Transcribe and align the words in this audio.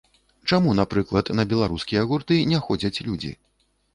Чаму, 0.49 0.71
напрыклад, 0.79 1.29
на 1.41 1.43
беларускія 1.51 2.01
гурты 2.11 2.39
не 2.53 2.59
ходзяць 2.69 3.03
людзі? 3.09 3.31